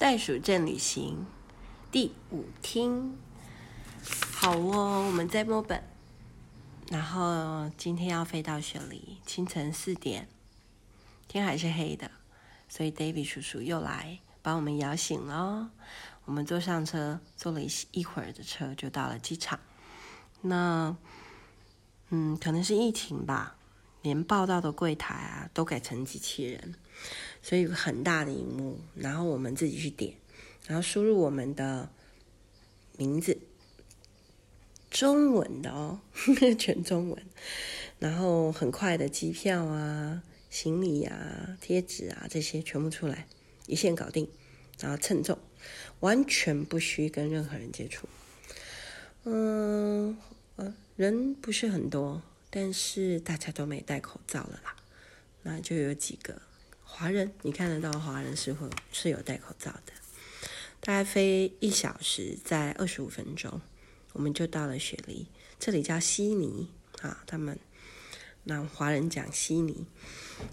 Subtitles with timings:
[0.00, 1.26] 袋鼠镇旅行
[1.92, 3.12] 第五天，
[4.32, 5.84] 好哦，我们在墨本，
[6.88, 10.26] 然后今天要飞到雪梨，清晨四点，
[11.28, 12.10] 天还是黑的，
[12.66, 15.70] 所以 David 叔叔又来把我们摇醒了。
[16.24, 19.60] 我们坐上车，坐了一一会儿的车，就到了机场。
[20.40, 20.96] 那，
[22.08, 23.54] 嗯，可能是疫情吧。
[24.02, 26.74] 连报到的柜台啊都改成机器人，
[27.42, 30.14] 所以有很大的荧幕，然后我们自己去点，
[30.66, 31.90] 然后输入我们的
[32.96, 33.38] 名字，
[34.90, 36.00] 中文的哦，
[36.58, 37.22] 全中文，
[37.98, 43.26] 然后很快的机票啊、行李啊、贴纸啊这些全部出来，
[43.66, 44.28] 一线搞定，
[44.80, 45.38] 然后称重，
[46.00, 48.08] 完全不需跟任何人接触，
[49.24, 50.16] 嗯，
[50.56, 52.22] 呃，人不是很多。
[52.50, 54.74] 但是大家都没戴口罩了啦，
[55.44, 56.42] 那就有几个
[56.82, 59.92] 华人，你看得到华人是会是有戴口罩的。
[60.80, 63.60] 大概飞一小时，在二十五分钟，
[64.14, 66.68] 我们就到了雪梨，这里叫悉尼
[67.02, 67.58] 啊，他们
[68.44, 69.86] 那华人讲悉尼。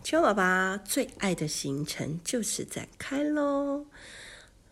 [0.03, 3.85] 秋爸爸最爱的行程就是在开喽。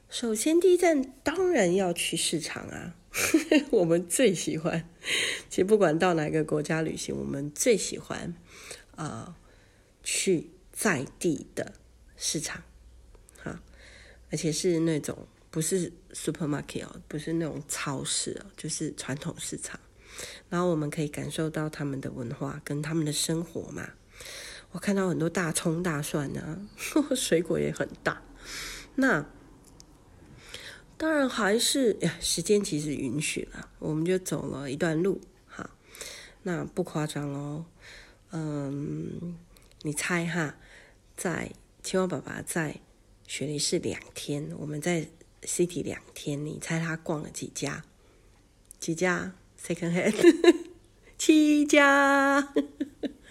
[0.09, 2.93] 首先第一站当然要去市场啊。
[3.71, 4.89] 我们最喜欢，
[5.49, 8.35] 其实不管到哪个国家旅行，我们最喜欢
[8.95, 9.37] 啊、
[10.03, 11.73] 去在地的
[12.17, 12.61] 市场，
[13.41, 13.61] 哈，
[14.31, 19.79] 而且是那种不是 supermarket 哦，不是那种超市哦，就是传统市场，
[20.49, 23.91] 然后我们可以感受到他们的文化跟他们的生活嘛。
[24.71, 26.59] 我看到很多大葱大蒜啊，
[27.15, 28.21] 水果也很大，
[28.95, 29.29] 那。
[30.97, 35.69] 当然还是呀，时间其实允许了，我们就走了一段路，哈，
[36.43, 37.65] 那不夸张哦，
[38.31, 39.35] 嗯，
[39.81, 40.55] 你猜哈，
[41.17, 41.51] 在
[41.83, 42.79] 青蛙爸爸在
[43.27, 45.07] 雪梨是两天，我们在
[45.41, 47.83] City 两天，你猜他逛了几家？
[48.79, 50.65] 几家？Second hand，
[51.17, 52.53] 七家。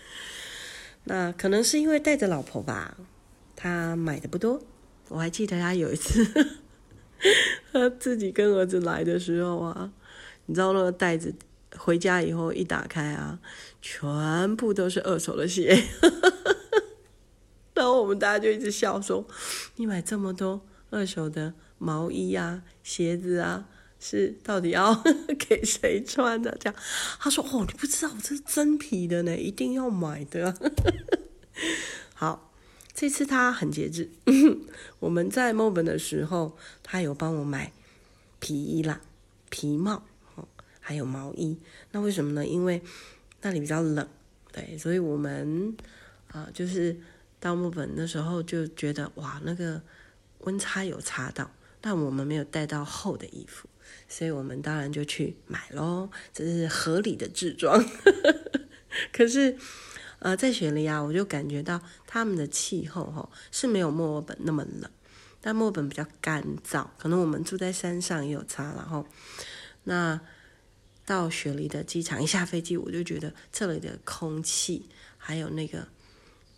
[1.05, 2.97] 那可能是因为带着老婆吧，
[3.57, 4.63] 他买的不多。
[5.09, 6.61] 我还记得他有一次。
[7.73, 9.93] 他自己跟儿子来的时候啊，
[10.47, 11.35] 你知道那个袋子
[11.77, 13.39] 回家以后一打开啊，
[13.83, 15.83] 全部都是二手的鞋。
[17.75, 19.27] 然后我们大家就一直笑说
[19.77, 23.67] ：“你买这么多二手的毛衣啊、鞋子啊，
[23.99, 24.95] 是到底要
[25.37, 26.75] 给谁穿的？”这样
[27.19, 30.55] 他说：“哦，你不知道我这是真皮的呢，一定要买的。”
[32.15, 32.54] 好。
[32.95, 34.09] 这次他很节制，
[35.01, 37.73] 我们在墨本的时候，他有帮我买
[38.39, 39.01] 皮衣啦、
[39.51, 40.05] 皮帽，
[40.79, 41.59] 还有毛衣。
[41.91, 42.47] 那为什么呢？
[42.47, 42.81] 因为
[43.43, 44.09] 那里比较冷，
[44.53, 45.77] 对，所以我们
[46.29, 46.97] 啊、就是
[47.41, 49.83] 到墨本的时候就觉得哇，那个
[50.43, 51.51] 温差有差到，
[51.81, 53.69] 但我们没有带到厚的衣服，
[54.09, 57.85] 所以我们当然就去买喽，这是合理的置装。
[59.13, 59.59] 可是。
[60.25, 64.91] 呃，在雪梨啊，我就感觉到他们的气候哈是没有墨尔本那么冷，
[65.43, 68.73] 但墨尔本比较干燥，可能我们住在山上也有差。
[68.75, 69.07] 然后，
[69.83, 70.19] 那
[71.05, 75.81] 到雪梨的机场一下飞机，我就觉得这里的空气还有那个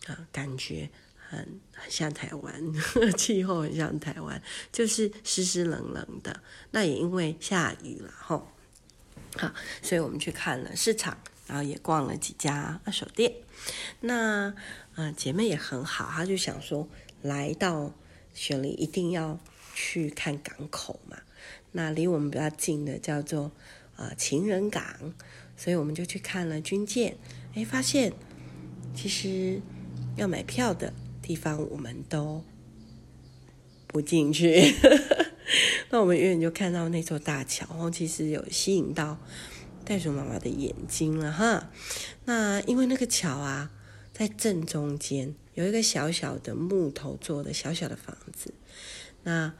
[0.06, 0.88] 啊、感觉
[1.28, 2.62] 很很像台湾，
[3.19, 4.41] 气候很像台湾，
[4.71, 6.41] 就是湿湿冷冷的。
[6.71, 8.47] 那也因为下雨了哈，
[9.37, 11.19] 好，所以我们去看了市场。
[11.46, 13.32] 然后也逛了几家二手店，
[14.00, 14.54] 那
[14.96, 16.88] 呃姐妹也很好，她就想说
[17.22, 17.94] 来到
[18.34, 19.38] 雪梨一定要
[19.74, 21.18] 去看港口嘛。
[21.72, 23.52] 那离我们比较近的叫做
[23.96, 24.84] 呃情人港，
[25.56, 27.16] 所以我们就去看了军舰。
[27.54, 28.12] 哎，发现
[28.94, 29.60] 其实
[30.16, 30.92] 要买票的
[31.22, 32.42] 地方我们都
[33.86, 34.74] 不进去。
[35.90, 39.16] 那我们远远就看到那座大桥，然后其实有吸引到。
[39.86, 41.70] 袋鼠妈妈的眼睛了哈，
[42.24, 43.70] 那因为那个桥啊，
[44.12, 48.52] 在正中间有一个小小的木头做的小小的房子，
[49.22, 49.54] 那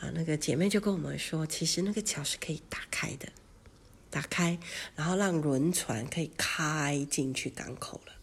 [0.00, 3.28] 啊那个姐妹就跟我们说，其实那个桥是可以打开的，
[4.08, 4.58] 打开，
[4.94, 8.14] 然后让轮船可以开进去港口了。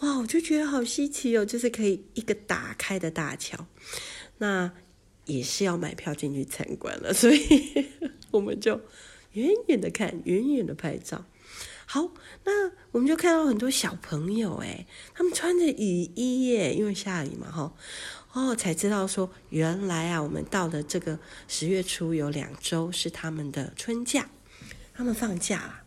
[0.00, 3.66] 哇，我就觉得好稀奇哦，就是可以一个打开的大桥，
[4.38, 4.70] 那
[5.24, 7.88] 也是要买票进去参观了，所以
[8.30, 8.80] 我们就。
[9.32, 11.24] 远远的看，远远的拍照。
[11.84, 12.10] 好，
[12.44, 17.74] 那我们就看到很多小朋友，哎，他们穿着雨衣耶，因为下雨嘛，哈，
[18.32, 21.18] 哦，才知道说原来啊，我们到了这个
[21.48, 24.30] 十月初有两周是他们的春假，
[24.94, 25.84] 他们放假啦，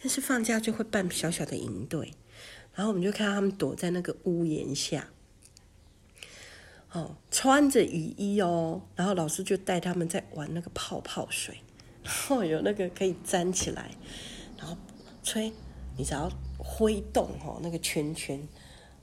[0.00, 2.14] 但是放假就会办小小的营队，
[2.74, 5.08] 然后我们就看到他们躲在那个屋檐下，
[6.92, 11.60] 哦，穿着雨衣哦，然后老师就带他们在玩那个泡泡水，
[12.08, 13.90] 然后有那个可以粘起来，
[14.56, 14.74] 然后
[15.22, 15.52] 吹，
[15.98, 16.26] 你只要
[16.56, 18.40] 挥动哦那个圈圈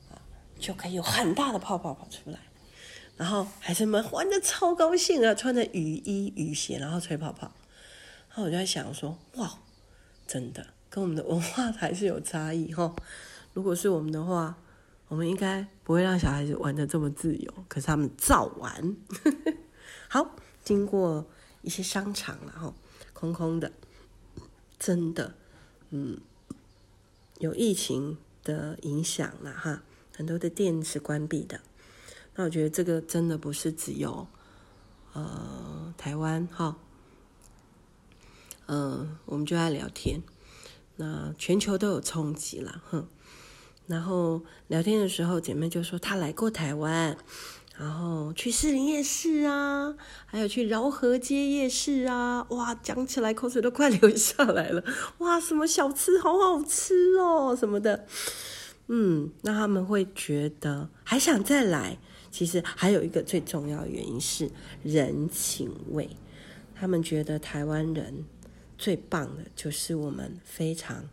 [0.09, 0.17] 啊，
[0.57, 2.39] 就可以有很大的泡泡跑出来。
[3.15, 7.51] 然后孩子们玩得超高兴啊，穿着雨衣雨鞋，然后吹泡泡。
[8.29, 9.59] 然后我就在想说，哇，
[10.25, 12.95] 真的跟我们的文化还是有差异哈、哦。
[13.53, 14.57] 如果是我们的话。
[15.07, 18.97] 我们应该不会让小孩子玩得这么自由，可是他们照玩。
[20.09, 21.23] 好，经过
[21.61, 22.73] 一些商场了哈，
[23.15, 23.71] 空空的，
[24.77, 25.33] 真的，
[25.89, 26.19] 嗯，
[27.39, 29.81] 有疫情的影响了哈，
[30.15, 31.61] 很多的店是关闭的。
[32.35, 34.27] 那我觉得这个真的不是只有
[35.13, 36.77] 呃台湾哈，
[38.67, 40.21] 嗯、我们就爱聊天，
[40.97, 43.07] 那全球都有冲击了，哼。
[43.87, 47.17] 然后聊天的时候，姐妹就说她来过台湾，
[47.77, 49.95] 然后去士林夜市啊，
[50.25, 54.83] 还有去饶河街夜市啊，哇，讲起来口水都快 流下来了，
[55.17, 58.05] 哇，什么小吃好好吃哦，什么的，
[58.87, 61.97] 嗯，那他们会觉得还想再来。
[62.31, 64.51] 其实还有一个最重要原因是
[64.83, 66.09] 人情味，
[66.73, 68.25] 他们觉得台湾人
[68.77, 71.09] 最棒的就是我们非常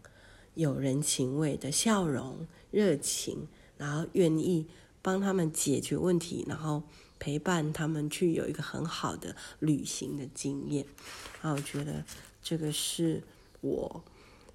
[0.54, 2.46] 有人情味的笑容。
[2.72, 4.66] 热情，然后愿意
[5.02, 6.84] 帮他们解决问题，然后
[7.18, 10.86] 陪伴他们去有一个很好的旅行的经验。
[11.42, 12.04] 啊，我觉得
[12.42, 13.22] 这个是
[13.60, 14.04] 我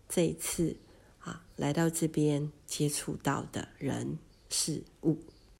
[0.09, 0.77] 这一次
[1.19, 4.17] 啊来到这边接触到的人
[4.49, 5.17] 事物。